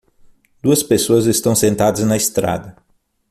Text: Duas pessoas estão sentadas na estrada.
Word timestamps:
Duas 0.63 0.81
pessoas 0.81 1.27
estão 1.27 1.53
sentadas 1.53 2.03
na 2.03 2.17
estrada. 2.17 2.75